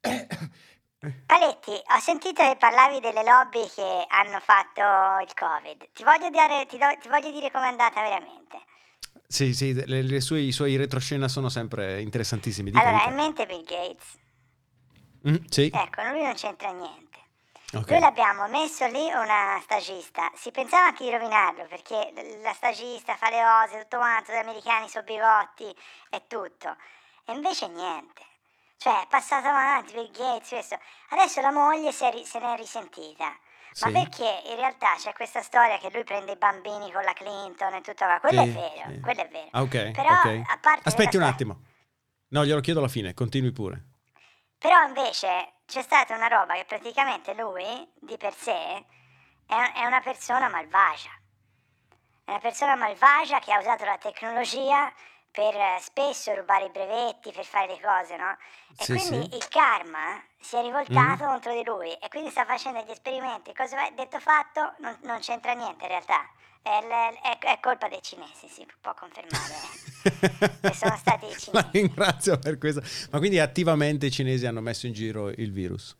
è 0.00 0.28
Paletti, 1.26 1.70
ho 1.72 1.98
sentito 2.00 2.42
che 2.42 2.56
parlavi 2.56 3.00
delle 3.00 3.22
lobby 3.24 3.66
che 3.74 4.04
hanno 4.08 4.40
fatto 4.40 4.80
il 5.22 5.32
Covid. 5.34 5.88
Ti 5.92 6.04
voglio, 6.04 6.30
dare- 6.30 6.66
ti 6.66 6.78
do- 6.78 6.96
ti 7.00 7.08
voglio 7.08 7.30
dire 7.30 7.50
com'è 7.50 7.66
andata 7.66 8.02
veramente. 8.02 8.62
Sì, 9.26 9.54
sì, 9.54 9.72
le- 9.86 10.02
le 10.02 10.20
sue- 10.20 10.40
i 10.40 10.52
suoi 10.52 10.76
retroscena 10.76 11.28
sono 11.28 11.48
sempre 11.48 12.00
interessantissimi. 12.00 12.70
Allora, 12.74 13.02
hai 13.02 13.08
in 13.08 13.14
mente 13.14 13.46
Bill 13.46 13.64
Gates? 13.64 14.18
Mm, 15.28 15.36
sì, 15.48 15.70
Ecco, 15.72 16.02
lui 16.02 16.22
non 16.22 16.34
c'entra 16.34 16.70
niente. 16.70 17.18
ok. 17.72 17.90
Noi 17.90 18.00
l'abbiamo 18.00 18.46
messo 18.48 18.86
lì 18.86 19.10
una 19.12 19.58
stagista. 19.62 20.30
Si 20.34 20.50
pensava 20.50 20.86
anche 20.88 21.04
di 21.04 21.10
rovinarlo 21.10 21.66
perché 21.66 22.12
la 22.42 22.52
stagista 22.52 23.16
fa 23.16 23.30
le 23.30 23.42
cose, 23.42 23.80
tutto 23.82 23.96
quanto, 23.96 24.32
gli 24.32 24.36
americani 24.36 24.88
sono 24.88 25.04
bigotti 25.04 25.74
e 26.10 26.26
tutto. 26.28 26.76
E 27.24 27.32
invece 27.32 27.66
niente. 27.68 28.22
Cioè, 28.76 29.02
è 29.02 29.06
passato 29.08 29.48
avanti 29.48 29.94
Bill 29.94 30.10
Gates, 30.10 30.48
questo. 30.48 30.78
Adesso 31.10 31.40
la 31.40 31.52
moglie 31.52 31.90
è 31.90 32.10
ri- 32.10 32.24
se 32.26 32.38
ne 32.38 32.52
è 32.54 32.56
risentita. 32.56 33.24
Ma 33.80 33.86
Sì. 33.88 33.92
perché 33.92 34.42
in 34.50 34.56
realtà 34.56 34.94
c'è 34.96 35.12
questa 35.12 35.42
storia 35.42 35.78
che 35.78 35.90
lui 35.90 36.04
prende 36.04 36.32
i 36.32 36.36
bambini 36.36 36.92
con 36.92 37.02
la 37.02 37.12
Clinton 37.12 37.74
e 37.74 37.80
tutto 37.80 38.04
qua. 38.04 38.20
Quello 38.20 38.42
Sì, 38.42 38.48
è 38.48 38.52
vero, 38.52 38.90
sì. 38.92 39.00
quello 39.00 39.20
è 39.22 39.28
vero. 39.28 39.48
Ah, 39.50 39.62
ok, 39.62 39.90
Però, 39.90 40.10
ok. 40.10 40.42
a 40.48 40.58
parte 40.60 40.88
Aspetti 40.88 41.16
un 41.16 41.22
attimo. 41.22 41.60
No, 42.28 42.44
glielo 42.44 42.60
chiedo 42.60 42.78
alla 42.78 42.88
fine, 42.88 43.14
continui 43.14 43.50
pure. 43.52 43.82
Però 44.58 44.80
invece 44.86 45.54
c'è 45.66 45.82
stata 45.82 46.14
una 46.14 46.28
roba 46.28 46.54
che 46.54 46.64
praticamente 46.64 47.34
lui, 47.34 47.90
di 48.00 48.16
per 48.16 48.34
sé, 48.34 48.84
è, 49.46 49.72
è 49.74 49.84
una 49.86 50.00
persona 50.00 50.48
malvagia. 50.48 51.10
È 52.24 52.30
una 52.30 52.38
persona 52.40 52.74
malvagia 52.76 53.40
che 53.40 53.52
ha 53.52 53.58
usato 53.58 53.84
la 53.84 53.98
tecnologia 53.98 54.92
per 55.34 55.54
eh, 55.54 55.78
spesso 55.80 56.32
rubare 56.34 56.66
i 56.66 56.70
brevetti, 56.70 57.32
per 57.32 57.44
fare 57.44 57.66
le 57.74 57.80
cose, 57.80 58.16
no? 58.16 58.36
E 58.78 58.84
Sì, 58.84 58.92
quindi 58.94 59.26
sì. 59.28 59.36
il 59.36 59.48
karma 59.48 60.22
si 60.40 60.56
è 60.56 60.62
rivoltato 60.62 61.24
contro 61.24 61.52
di 61.52 61.64
lui 61.64 61.92
e 61.94 62.08
quindi 62.08 62.30
sta 62.30 62.44
facendo 62.44 62.80
degli 62.80 62.92
esperimenti. 62.92 63.52
Cosa 63.52 63.74
va- 63.76 63.90
detto 63.90 64.20
fatto 64.20 64.74
non, 64.78 64.96
non 65.02 65.18
c'entra 65.18 65.52
niente 65.54 65.84
in 65.84 65.90
realtà. 65.90 66.22
È, 66.62 66.78
è- 66.78 67.38
è 67.38 67.58
colpa 67.60 67.88
dei 67.88 68.00
cinesi, 68.00 68.46
si 68.48 68.64
può 68.80 68.94
confermare. 68.94 69.54
che 70.62 70.72
sono 70.74 70.96
stati 70.96 71.26
i 71.26 71.36
La 71.50 71.68
cinesi. 71.68 71.70
ringrazio 71.72 72.38
per 72.38 72.58
questo. 72.58 72.82
Ma 73.10 73.18
quindi 73.18 73.38
attivamente 73.40 74.06
i 74.06 74.10
cinesi 74.10 74.46
hanno 74.46 74.60
messo 74.60 74.86
in 74.86 74.92
giro 74.92 75.28
il 75.30 75.50
virus? 75.52 75.96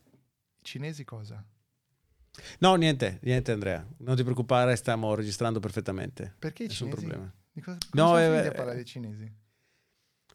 I 0.61 0.63
cinesi 0.63 1.03
cosa? 1.03 1.43
No, 2.59 2.75
niente, 2.75 3.19
niente 3.23 3.51
Andrea, 3.51 3.85
non 3.99 4.15
ti 4.15 4.23
preoccupare, 4.23 4.75
stiamo 4.75 5.13
registrando 5.15 5.59
perfettamente. 5.59 6.33
Perché 6.39 6.63
i 6.63 6.67
Nessun 6.67 6.89
cinesi? 6.89 7.05
problema. 7.05 7.33
Di 7.55 7.61
cosa, 7.61 7.77
No, 7.93 8.07
come 8.09 8.21
sono 8.23 8.35
eh, 8.35 8.37
a 8.39 8.43
eh, 8.43 8.51
parlare 8.51 8.75
dei 8.75 8.85
cinesi? 8.85 9.33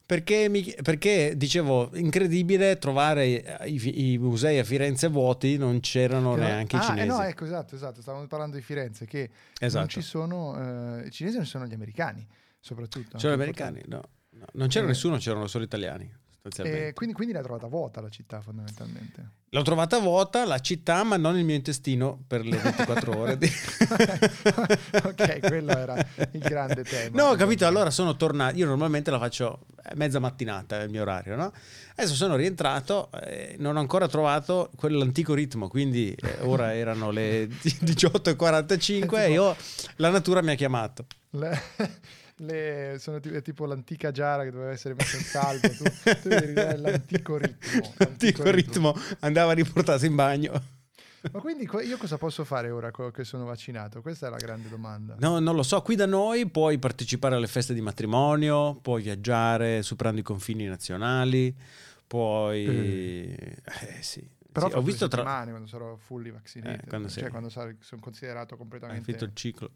Perché, 0.03 0.49
mi- 0.49 0.73
perché, 0.81 1.37
dicevo, 1.37 1.95
incredibile 1.95 2.79
trovare 2.79 3.27
i, 3.65 4.13
i 4.13 4.17
musei 4.17 4.57
a 4.57 4.63
Firenze 4.63 5.07
vuoti, 5.07 5.55
non 5.57 5.79
c'erano 5.81 6.31
non- 6.35 6.39
neanche 6.39 6.75
i 6.77 6.79
ah, 6.79 6.81
cinesi. 6.81 7.01
eh 7.01 7.05
no, 7.05 7.21
ecco, 7.21 7.45
esatto, 7.45 7.75
esatto. 7.75 8.01
Stavamo 8.01 8.25
parlando 8.25 8.55
di 8.57 8.63
Firenze, 8.63 9.05
che 9.05 9.29
Esatto. 9.59 9.79
non 9.79 9.87
ci 9.87 10.01
sono... 10.01 10.97
eh, 10.99 11.05
I 11.07 11.11
cinesi 11.11 11.35
non 11.37 11.45
ci 11.45 11.51
sono 11.51 11.65
gli 11.67 11.73
americani, 11.73 12.27
soprattutto. 12.59 13.17
C'erano 13.17 13.37
gli 13.37 13.41
americani? 13.43 13.81
No, 13.85 14.01
no, 14.31 14.45
non 14.53 14.67
c'era 14.67 14.85
Eh. 14.85 14.89
nessuno, 14.89 15.17
c'erano 15.17 15.45
solo 15.47 15.63
italiani. 15.63 16.11
Sostanzialmente. 16.41 16.87
E 16.87 16.93
quindi, 16.93 17.15
quindi 17.15 17.33
l'ha 17.33 17.41
trovata 17.41 17.67
vuota 17.67 18.01
la 18.01 18.09
città, 18.09 18.41
fondamentalmente. 18.41 19.29
L'ho 19.53 19.61
trovata 19.63 19.99
vuota, 19.99 20.45
la 20.45 20.59
città, 20.59 21.03
ma 21.03 21.17
non 21.17 21.37
il 21.37 21.43
mio 21.43 21.55
intestino 21.55 22.23
per 22.25 22.45
le 22.45 22.57
24 22.57 23.17
ore. 23.17 23.37
di- 23.37 23.51
ok, 25.03 25.39
quello 25.47 25.71
era 25.77 25.95
il 26.31 26.39
grande 26.39 26.83
tema. 26.83 27.21
No, 27.21 27.29
ho 27.31 27.35
capito, 27.35 27.65
allora 27.67 27.89
sono 27.91 28.15
tornato, 28.15 28.55
io 28.57 28.65
normalmente 28.65 29.11
la 29.11 29.19
faccio 29.19 29.65
eh, 29.83 29.95
mezza 29.95 30.19
mattinata, 30.19 30.79
è 30.79 30.83
il 30.83 30.89
mio 30.89 31.01
orario, 31.01 31.35
no? 31.35 31.51
Adesso 31.95 32.15
sono 32.15 32.35
rientrato, 32.37 33.09
eh, 33.23 33.55
non 33.59 33.75
ho 33.75 33.79
ancora 33.79 34.07
trovato 34.07 34.71
quell'antico 34.77 35.33
ritmo, 35.33 35.67
quindi 35.67 36.13
eh, 36.13 36.37
ora 36.43 36.73
erano 36.73 37.11
le 37.11 37.47
18.45 37.47 39.17
e 39.19 39.31
io, 39.31 39.55
la 39.97 40.09
natura 40.09 40.41
mi 40.41 40.51
ha 40.51 40.55
chiamato. 40.55 41.05
Le- 41.31 41.61
le- 42.41 42.95
sono 42.99 43.19
ti- 43.19 43.29
è 43.29 43.41
tipo 43.41 43.65
l'antica 43.65 44.11
giara 44.11 44.43
che 44.43 44.51
doveva 44.51 44.71
essere 44.71 44.93
messa 44.93 45.17
in 45.17 45.23
salvo. 45.23 45.67
Tu, 45.69 45.83
tu 46.21 46.27
devi 46.29 46.53
l'antico 46.53 47.37
ritmo. 47.37 47.93
L'antico 47.97 48.49
ritmo 48.51 48.95
andava 49.19 49.51
riportato 49.53 50.05
in 50.05 50.15
bagno. 50.15 50.79
Ma 51.31 51.39
quindi 51.39 51.69
io 51.85 51.97
cosa 51.97 52.17
posso 52.17 52.43
fare 52.43 52.71
ora 52.71 52.89
che 53.11 53.23
sono 53.23 53.45
vaccinato? 53.45 54.01
Questa 54.01 54.25
è 54.25 54.29
la 54.31 54.37
grande 54.37 54.69
domanda. 54.69 55.15
No, 55.19 55.37
non 55.39 55.55
lo 55.55 55.61
so, 55.61 55.79
qui 55.83 55.95
da 55.95 56.07
noi 56.07 56.49
puoi 56.49 56.79
partecipare 56.79 57.35
alle 57.35 57.45
feste 57.45 57.75
di 57.75 57.81
matrimonio, 57.81 58.75
puoi 58.81 59.03
viaggiare 59.03 59.83
superando 59.83 60.19
i 60.19 60.23
confini 60.23 60.65
nazionali, 60.65 61.55
puoi... 62.07 62.65
Eh, 62.65 63.57
sì. 63.99 64.27
Però 64.51 64.67
Sì, 64.67 64.73
ho 64.75 64.81
visto 64.81 65.07
tra... 65.07 65.19
settimane, 65.21 65.51
quando 65.51 65.67
sarò 65.67 65.95
fully 65.95 66.31
vaccinated, 66.31 66.81
Eh, 66.85 66.89
quando 66.89 67.07
cioè 67.07 67.21
sei- 67.21 67.29
quando 67.29 67.49
sar- 67.49 67.75
sono 67.79 68.01
considerato 68.01 68.53
Hai 68.55 68.59
completamente... 68.59 69.03
finito 69.03 69.23
il 69.23 69.31
ciclo. 69.35 69.71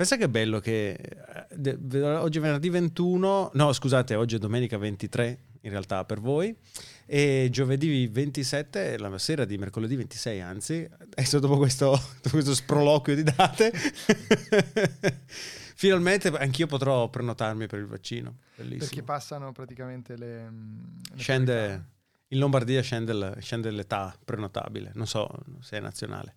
Pensa 0.00 0.16
che 0.16 0.30
bello 0.30 0.60
che 0.60 0.92
eh, 0.94 2.02
oggi 2.02 2.38
è 2.38 2.40
venerdì 2.40 2.70
21, 2.70 3.50
no 3.52 3.72
scusate, 3.74 4.14
oggi 4.14 4.36
è 4.36 4.38
domenica 4.38 4.78
23 4.78 5.38
in 5.60 5.70
realtà 5.70 6.06
per 6.06 6.20
voi 6.20 6.56
e 7.04 7.48
giovedì 7.50 8.06
27, 8.06 8.96
la 8.96 9.18
sera 9.18 9.44
di 9.44 9.58
mercoledì 9.58 9.96
26 9.96 10.40
anzi, 10.40 10.88
adesso 10.98 11.38
dopo 11.38 11.58
questo, 11.58 11.90
dopo 12.22 12.30
questo 12.30 12.54
sproloquio 12.54 13.14
di 13.14 13.24
date, 13.24 13.72
finalmente 15.76 16.28
anch'io 16.28 16.66
potrò 16.66 17.10
prenotarmi 17.10 17.66
per 17.66 17.80
il 17.80 17.86
vaccino. 17.86 18.38
Perché 18.54 18.70
Bellissimo. 18.70 19.04
passano 19.04 19.52
praticamente 19.52 20.16
le... 20.16 20.50
mm, 20.50 20.78
le 21.12 21.18
Scende, 21.18 21.84
in 22.28 22.38
Lombardia 22.38 22.80
scende, 22.80 23.36
scende 23.40 23.70
l'età 23.70 24.16
prenotabile, 24.24 24.92
non 24.94 25.06
so 25.06 25.28
se 25.60 25.76
è 25.76 25.80
nazionale. 25.80 26.36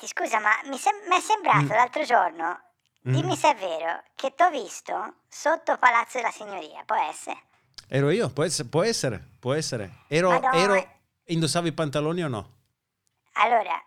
Paletti, 0.00 0.06
scusa, 0.06 0.38
ma 0.40 0.58
mi, 0.64 0.78
sem- 0.78 1.06
mi 1.08 1.16
è 1.16 1.20
sembrato 1.20 1.64
Mm. 1.64 1.70
l'altro 1.70 2.02
giorno, 2.04 2.60
Mm. 3.06 3.12
dimmi 3.12 3.36
se 3.36 3.50
è 3.50 3.54
vero, 3.56 4.02
che 4.14 4.34
t'ho 4.34 4.48
visto 4.50 5.16
sotto 5.28 5.76
Palazzo 5.78 6.18
della 6.18 6.30
Signoria, 6.30 6.82
può 6.84 6.96
essere? 6.96 7.42
Ero 7.88 8.10
io, 8.10 8.30
può 8.30 8.44
essere, 8.44 8.68
può 8.68 8.82
essere. 8.82 9.22
Può 9.38 9.52
essere. 9.54 9.90
Ero, 10.08 10.30
ero- 10.52 10.86
indossavo 11.24 11.66
i 11.66 11.72
pantaloni 11.72 12.22
o 12.22 12.28
no? 12.28 12.50
Allora, 13.34 13.82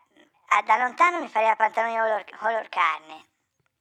da 0.66 0.78
lontano 0.78 1.20
mi 1.20 1.30
pareva 1.30 1.56
pantaloni 1.56 1.96
color, 1.96 2.26
color 2.38 2.70
carne, 2.70 3.26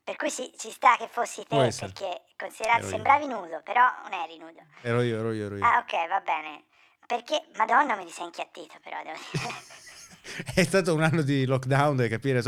per 0.05 0.17
cui 0.17 0.31
si- 0.31 0.53
ci 0.59 0.71
sta 0.71 0.97
che 0.97 1.09
fossi 1.09 1.45
te, 1.47 1.75
perché 1.79 2.25
considerato 2.37 2.87
sembravi 2.87 3.27
nudo, 3.27 3.61
però 3.63 3.83
non 4.03 4.13
eri 4.15 4.39
nudo. 4.39 4.61
Ero 4.83 5.01
io, 5.03 5.19
ero 5.19 5.33
io, 5.33 5.47
ero 5.47 5.57
io. 5.57 5.65
Ah, 5.65 5.79
ok, 5.79 6.09
va 6.09 6.21
bene. 6.21 6.65
Perché, 7.07 7.45
madonna, 7.57 7.95
mi 7.97 8.09
sei 8.11 8.25
inchiattito, 8.27 8.79
però, 8.83 9.03
devo 9.03 9.19
dire. 9.33 9.55
È 10.55 10.63
stato 10.63 10.95
un 10.95 11.03
anno 11.03 11.23
di 11.23 11.45
lockdown, 11.45 11.97
devi 11.97 12.09
capire. 12.09 12.43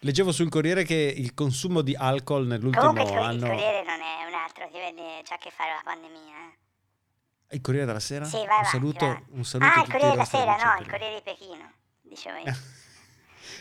Leggevo 0.00 0.32
sul 0.32 0.48
Corriere 0.48 0.82
che 0.84 1.14
il 1.16 1.34
consumo 1.34 1.80
di 1.80 1.94
alcol 1.94 2.46
nell'ultimo 2.46 2.88
Comunque 2.88 3.04
Cor- 3.04 3.22
il 3.22 3.24
anno... 3.28 3.46
Corriere 3.46 3.84
non 3.84 4.00
è 4.00 4.26
un 4.28 4.34
altro, 4.34 4.66
ti 4.68 4.78
c'ha 5.24 5.34
a 5.34 5.38
che 5.38 5.50
fare 5.50 5.70
la 5.70 5.80
pandemia, 5.84 6.18
eh. 6.18 7.54
Il 7.54 7.60
Corriere 7.60 7.86
della 7.86 8.00
Sera? 8.00 8.24
Sì, 8.24 8.36
vai 8.36 8.44
un 8.44 8.50
avanti, 8.50 8.70
saluto, 8.70 9.06
vai. 9.06 9.22
un 9.30 9.44
saluto 9.44 9.72
Ah, 9.78 9.82
il 9.82 9.90
Corriere 9.90 10.10
della 10.10 10.24
Sera, 10.24 10.56
no, 10.56 10.80
il 10.80 10.88
Corriere. 10.88 11.14
Di 11.14 11.22
Pechino, 11.22 11.72
dicevo 12.02 12.38
io. 12.38 12.56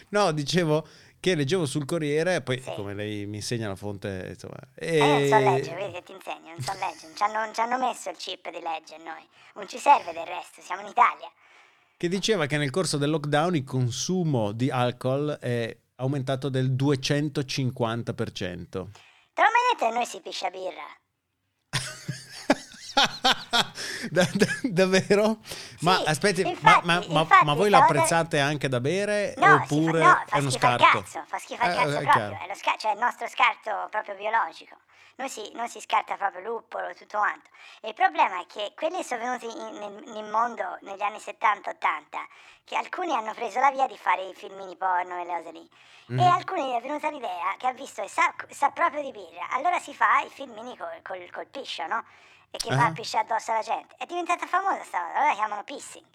No, 0.09 0.31
dicevo 0.31 0.85
che 1.19 1.35
leggevo 1.35 1.65
sul 1.65 1.85
Corriere, 1.85 2.41
poi 2.41 2.59
Sì. 2.61 2.73
come 2.75 2.93
lei 2.93 3.25
mi 3.25 3.37
insegna 3.37 3.67
la 3.67 3.75
fonte, 3.75 4.25
insomma... 4.29 4.57
Eh, 4.75 4.97
io 4.97 5.05
non 5.05 5.27
so 5.27 5.35
e- 5.35 5.39
leggere, 5.43 5.75
vedi 5.75 5.93
che 5.93 6.03
ti 6.03 6.11
insegno, 6.13 6.49
non 6.49 6.61
so 6.61 6.71
leggere, 6.73 7.07
non 7.07 7.15
ci 7.15 7.23
hanno, 7.23 7.39
non 7.45 7.53
ci 7.53 7.59
hanno 7.61 7.77
messo 7.77 8.09
il 8.09 8.17
chip 8.17 8.49
di 8.49 8.59
leggere 8.59 9.03
noi, 9.03 9.27
non 9.55 9.67
ci 9.67 9.77
serve 9.77 10.11
del 10.13 10.25
resto, 10.25 10.61
siamo 10.61 10.81
in 10.81 10.87
Italia. 10.87 11.29
Che 12.01 12.09
diceva 12.09 12.47
che 12.47 12.57
nel 12.57 12.71
corso 12.71 12.97
del 12.97 13.11
lockdown 13.11 13.57
il 13.57 13.63
consumo 13.63 14.53
di 14.53 14.71
alcol 14.71 15.37
è 15.39 15.77
aumentato 15.97 16.49
del 16.49 16.71
250%. 16.71 18.71
Te 18.71 18.73
detto 18.73 18.89
che 19.77 19.89
noi 19.91 20.05
si 20.07 20.19
piscia 20.19 20.49
birra? 20.49 20.81
Da- 24.09 24.27
da- 24.33 24.47
davvero? 24.63 25.37
Ma 25.81 25.97
Sì, 25.97 26.03
aspetti, 26.07 26.41
infatti- 26.41 26.87
ma, 26.87 26.97
ma- 26.99 27.05
ma- 27.07 27.19
infatti 27.21 27.45
ma 27.45 27.53
voi 27.53 27.69
l'apprezzate 27.69 28.39
anche 28.39 28.67
da 28.67 28.79
bere 28.81 29.35
No, 29.37 29.53
oppure 29.61 30.01
fa, 30.01 30.07
no, 30.07 30.23
fa 30.27 30.37
è 30.37 30.39
uno 30.39 30.49
scarto? 30.49 30.83
cazzo, 30.83 31.23
fa 31.27 31.37
schifo 31.37 31.61
al 31.63 31.69
Eh, 31.69 31.73
cazzo 31.75 31.97
è 31.97 32.01
proprio, 32.01 32.39
è 32.41 32.47
lo 32.47 32.55
sca- 32.55 32.75
cioè 32.77 32.93
il 32.93 32.99
nostro 32.99 33.27
scarto 33.27 33.87
proprio 33.91 34.15
biologico. 34.15 34.75
Noi 35.15 35.29
si, 35.29 35.51
noi 35.53 35.67
si 35.67 35.79
scarta 35.81 36.15
proprio 36.15 36.41
luppolo, 36.41 36.93
tutto 36.95 37.17
quanto. 37.19 37.49
E 37.81 37.89
il 37.89 37.93
problema 37.93 38.39
è 38.41 38.45
che 38.47 38.73
quelli 38.75 39.03
sono 39.03 39.21
venuti 39.21 39.45
in- 39.45 40.03
nel, 40.11 40.29
mondo 40.31 40.77
negli 40.81 41.01
anni 41.01 41.17
70-80, 41.19 42.25
che 42.63 42.75
alcuni 42.77 43.13
hanno 43.13 43.33
preso 43.33 43.59
la 43.59 43.71
via 43.71 43.87
di 43.87 43.97
fare 43.97 44.23
i 44.23 44.33
filmini 44.33 44.75
porno 44.77 45.19
e 45.21 45.25
le 45.25 45.35
cose 45.35 45.51
lì. 45.51 45.69
Mm. 46.13 46.19
E 46.19 46.25
alcuni 46.27 46.71
è 46.73 46.81
venuta 46.81 47.09
l'idea 47.09 47.55
che 47.57 47.67
ha 47.67 47.73
visto 47.73 48.01
che 48.01 48.07
sa, 48.09 48.33
sa 48.49 48.71
proprio 48.71 49.01
di 49.01 49.11
birra, 49.11 49.49
allora 49.51 49.79
si 49.79 49.93
fa 49.93 50.19
i 50.21 50.29
filmini 50.29 50.75
col, 50.77 51.01
col, 51.03 51.29
col 51.31 51.47
piscio, 51.47 51.85
no? 51.87 52.03
E 52.49 52.57
che 52.57 52.75
va 52.75 52.83
Ah. 52.83 52.87
a 52.87 52.91
pisciare 52.91 53.25
addosso 53.25 53.51
alla 53.51 53.61
gente. 53.61 53.95
È 53.97 54.05
diventata 54.05 54.45
famosa 54.47 54.83
sta 54.83 54.99
cosa, 54.99 55.11
allora 55.13 55.27
la 55.29 55.33
chiamano 55.35 55.63
pissing. 55.63 56.05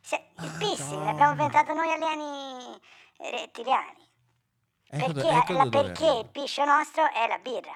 Se- 0.00 0.30
il 0.38 0.50
pissing 0.58 0.90
Madonna. 1.02 1.04
l'abbiamo 1.10 1.30
inventato 1.32 1.72
noi 1.74 1.90
alieni 1.92 2.80
rettiliani. 3.18 4.10
Ecco 4.90 5.06
Perché, 5.12 5.20
do- 5.22 5.30
ecco 5.38 5.52
da 5.54 5.64
la- 5.64 5.70
perché 5.70 6.06
il 6.06 6.28
piscio 6.30 6.64
nostro 6.64 7.10
è 7.10 7.26
la 7.26 7.38
birra. 7.38 7.74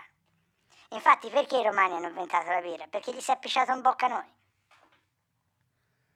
Infatti, 0.97 1.29
perché 1.29 1.59
i 1.59 1.62
romani 1.62 1.93
hanno 1.93 2.09
inventato 2.09 2.49
la 2.49 2.61
birra? 2.61 2.87
Perché 2.88 3.12
gli 3.12 3.21
si 3.21 3.31
è 3.31 3.38
pisciato 3.38 3.71
in 3.73 3.83
bocca 3.83 4.07
a 4.07 4.09
noi. 4.09 4.25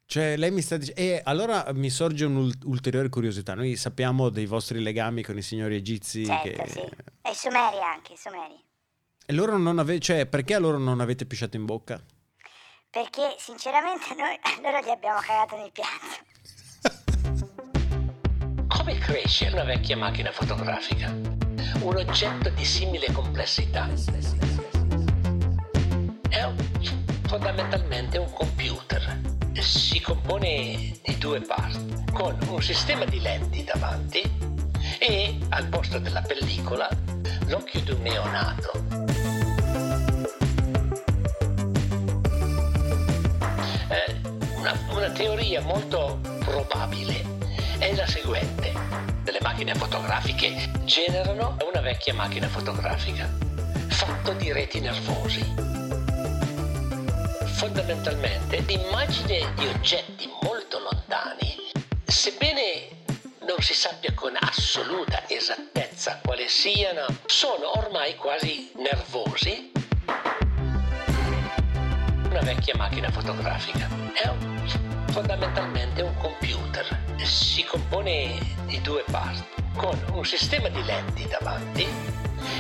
Cioè, 0.06 0.37
lei 0.38 0.50
mi 0.50 0.62
sta 0.62 0.78
dicendo... 0.78 1.00
E 1.00 1.20
allora 1.22 1.70
mi 1.72 1.90
sorge 1.90 2.25
un'ulteriore 2.25 3.10
curiosità. 3.10 3.54
Noi 3.54 3.76
sappiamo 3.76 4.30
dei 4.30 4.46
vostri 4.46 4.82
legami 4.82 5.22
con 5.22 5.37
i 5.37 5.42
signori 5.42 5.76
egizi 5.76 6.25
Certo, 6.25 6.62
che... 6.62 6.68
sì. 6.68 6.80
E 6.80 7.30
i 7.30 7.34
sumeri 7.34 7.78
anche, 7.78 8.14
i 8.14 8.16
sumeri. 8.16 8.58
E 9.26 9.32
loro 9.34 9.58
non 9.58 9.78
avete... 9.78 10.00
Cioè, 10.00 10.26
perché 10.26 10.54
a 10.54 10.58
loro 10.58 10.78
non 10.78 11.00
avete 11.00 11.26
pisciato 11.26 11.56
in 11.56 11.66
bocca? 11.66 12.02
Perché, 12.88 13.34
sinceramente, 13.37 14.14
noi 14.16 14.37
loro 14.64 14.80
gli 14.80 14.90
abbiamo 14.90 15.20
cagato 15.20 15.56
nel 15.56 15.70
piatto. 15.70 16.28
Come 18.66 18.99
cresce 18.99 19.49
una 19.49 19.64
vecchia 19.64 19.96
macchina 19.99 20.32
fotografica? 20.32 21.10
Un 21.82 21.96
oggetto 21.96 22.49
di 22.49 22.64
simile 22.64 23.12
complessità. 23.12 23.88
È 26.30 26.42
un- 26.44 26.56
fondamentalmente 27.26 28.18
un 28.18 28.32
computer. 28.32 29.20
Si 29.60 30.00
compone 30.00 30.96
di 31.02 31.18
due 31.18 31.40
parti, 31.40 32.04
con 32.12 32.37
un 32.49 32.62
sistema 32.62 33.04
di 33.04 33.20
lenti 33.20 33.62
davanti 33.64 34.22
e 34.99 35.38
al 35.50 35.66
posto 35.66 35.99
della 35.99 36.22
pellicola 36.22 36.88
l'occhio 37.49 37.80
di 37.80 37.90
un 37.90 38.02
neonato. 38.02 38.70
Eh, 43.88 44.20
una, 44.56 44.72
una 44.90 45.10
teoria 45.10 45.60
molto 45.62 46.20
probabile 46.44 47.25
è 47.78 47.92
la 47.94 48.06
seguente. 48.06 48.72
Delle 49.25 49.40
macchine 49.42 49.75
fotografiche 49.75 50.70
generano 50.84 51.56
una 51.70 51.80
vecchia 51.80 52.14
macchina 52.14 52.49
fotografica, 52.49 53.28
fatto 53.88 54.32
di 54.34 54.52
reti 54.52 54.80
nervosi. 54.80 55.79
Fondamentalmente 57.60 58.60
l'immagine 58.60 59.52
di 59.54 59.66
oggetti 59.66 60.26
molto 60.42 60.78
lontani, 60.78 61.54
sebbene 62.06 62.88
non 63.40 63.60
si 63.60 63.74
sappia 63.74 64.14
con 64.14 64.34
assoluta 64.40 65.28
esattezza 65.28 66.20
quale 66.24 66.48
siano, 66.48 67.04
sono 67.26 67.76
ormai 67.78 68.14
quasi 68.16 68.72
nervosi. 68.76 69.72
Una 72.30 72.40
vecchia 72.40 72.76
macchina 72.76 73.10
fotografica 73.10 73.86
è 74.14 74.26
un- 74.28 75.06
fondamentalmente 75.10 76.00
un 76.00 76.16
computer. 76.16 76.86
Si 77.22 77.62
compone 77.64 78.38
di 78.68 78.80
due 78.80 79.04
parti, 79.10 79.59
con 79.76 79.98
un 80.12 80.24
sistema 80.24 80.68
di 80.68 80.82
lenti 80.82 81.26
davanti 81.26 81.86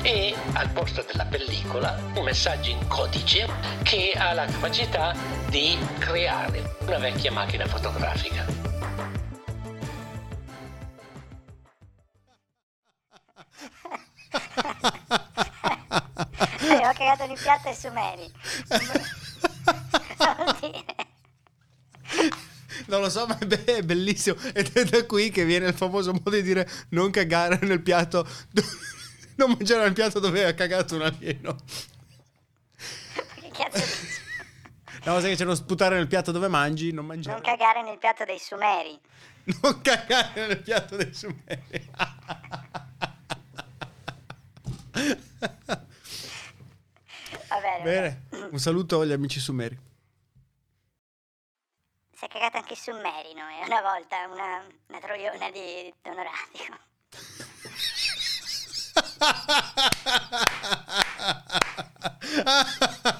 e 0.02 0.34
al 0.52 0.68
posto 0.70 1.02
della 1.02 1.24
pellicola 1.24 1.98
un 2.14 2.24
messaggio 2.24 2.70
in 2.70 2.86
codice 2.86 3.48
che 3.82 4.12
ha 4.16 4.32
la 4.32 4.44
capacità 4.44 5.14
di 5.48 5.78
creare 5.98 6.76
una 6.80 6.98
vecchia 6.98 7.32
macchina 7.32 7.66
fotografica. 7.66 8.46
Ho 16.62 16.92
cagato 16.94 17.26
nel 17.26 17.38
piatto 17.40 17.68
ai 17.68 17.74
sumeri. 17.74 18.32
Cosa 20.16 20.34
vuol 20.34 20.56
dire? 20.60 20.94
Non 22.90 23.02
lo 23.02 23.08
so, 23.08 23.24
ma 23.24 23.38
è 23.38 23.46
be- 23.46 23.64
è 23.64 23.82
bellissimo. 23.82 24.36
Ed 24.52 24.72
è 24.72 24.84
da 24.84 25.06
qui 25.06 25.30
che 25.30 25.44
viene 25.44 25.68
il 25.68 25.74
famoso 25.74 26.12
modo 26.12 26.30
di 26.30 26.42
dire 26.42 26.68
non 26.90 27.10
cagare 27.10 27.58
nel 27.62 27.80
piatto, 27.80 28.26
non 29.36 29.50
mangiare 29.50 29.84
nel 29.84 29.92
piatto 29.92 30.18
dove 30.18 30.44
ha 30.44 30.54
cagato 30.54 30.96
un 30.96 31.02
alieno. 31.02 31.56
Che 33.34 33.50
cazzo 33.52 33.78
dici? 33.78 34.18
La 35.04 35.12
cosa 35.12 35.28
che 35.28 35.36
c'è 35.36 35.44
uno 35.44 35.54
sputare 35.54 35.96
nel 35.96 36.08
piatto 36.08 36.32
dove 36.32 36.48
mangi, 36.48 36.92
non 36.92 37.06
mangiare. 37.06 37.40
Non 37.40 37.44
cagare 37.44 37.82
nel 37.82 37.96
piatto 37.96 38.24
dei 38.24 38.38
sumeri. 38.38 38.98
Non 39.62 39.80
cagare 39.80 40.46
nel 40.48 40.60
piatto 40.60 40.96
dei 40.96 41.14
sumeri. 41.14 41.90
Va 47.48 47.60
bene. 47.60 47.82
Bene, 47.82 48.48
un 48.50 48.58
saluto 48.58 49.00
agli 49.00 49.12
amici 49.12 49.40
sumeri. 49.40 49.78
Cagato 52.30 52.58
anche 52.58 52.76
su 52.76 52.92
Merino, 52.92 53.42
eh, 53.48 53.64
una 53.66 53.80
volta, 53.80 54.28
una, 54.28 54.64
una 54.86 55.00
troiona 55.00 55.50
di 55.50 55.92
Donoradio. 56.00 56.78